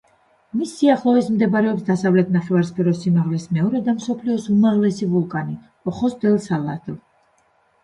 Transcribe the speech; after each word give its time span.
მის 0.59 0.69
სიახლოვეს 0.77 1.27
მდებარეობს 1.33 1.85
დასავლეთ 1.89 2.31
ნახევარსფეროს 2.37 3.03
სიმაღლით 3.05 3.45
მეორე 3.59 3.83
და 3.91 3.95
მსოფლიოს 3.99 4.49
უმაღლესი 4.57 5.13
ვულკანი 5.15 5.57
ოხოს-დელ-სალადო. 5.95 7.01